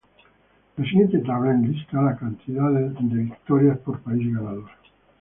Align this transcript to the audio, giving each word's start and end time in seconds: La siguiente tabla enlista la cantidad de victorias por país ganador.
La 0.77 0.83
siguiente 0.83 1.19
tabla 1.19 1.51
enlista 1.51 2.01
la 2.01 2.15
cantidad 2.15 2.71
de 2.71 3.17
victorias 3.19 3.77
por 3.77 3.99
país 3.99 4.25
ganador. 4.33 4.65